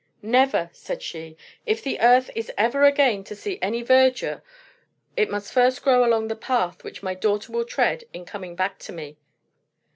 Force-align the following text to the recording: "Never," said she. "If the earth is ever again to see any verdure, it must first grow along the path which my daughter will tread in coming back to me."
"Never," 0.23 0.71
said 0.73 1.03
she. 1.03 1.37
"If 1.67 1.83
the 1.83 1.99
earth 2.01 2.31
is 2.33 2.51
ever 2.57 2.85
again 2.85 3.23
to 3.25 3.35
see 3.35 3.59
any 3.61 3.83
verdure, 3.83 4.41
it 5.15 5.29
must 5.29 5.53
first 5.53 5.83
grow 5.83 6.03
along 6.03 6.27
the 6.27 6.35
path 6.35 6.83
which 6.83 7.03
my 7.03 7.13
daughter 7.13 7.51
will 7.51 7.65
tread 7.65 8.05
in 8.11 8.25
coming 8.25 8.55
back 8.55 8.79
to 8.79 8.91
me." 8.93 9.17